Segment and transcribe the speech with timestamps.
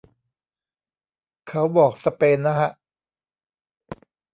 [1.47, 2.71] เขาบอกสเปนนะฮะ